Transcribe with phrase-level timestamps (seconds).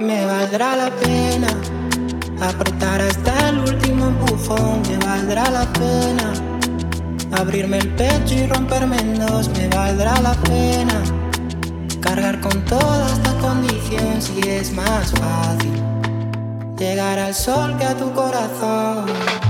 [0.00, 1.48] me valdrá la pena.
[2.40, 6.32] Apretar hasta el último empujón, me valdrá la pena.
[7.32, 11.02] Abrirme el pecho y romperme en dos, me valdrá la pena.
[12.00, 15.82] Cargar con toda esta condición si es más fácil.
[16.78, 19.49] Llegar al sol que a tu corazón.